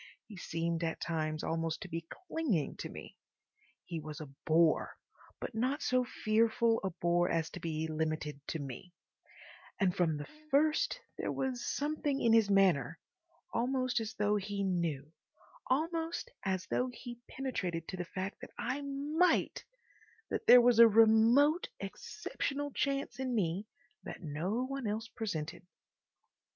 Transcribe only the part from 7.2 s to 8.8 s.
as to be limited to